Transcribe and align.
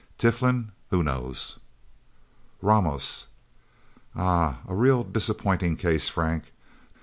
Tiflin? 0.17 0.71
Who 0.89 1.03
knows?" 1.03 1.59
"Ramos?" 2.59 3.27
"Ah 4.15 4.57
a 4.67 4.73
real 4.73 5.03
disappointing 5.03 5.75
case, 5.75 6.09
Frank. 6.09 6.45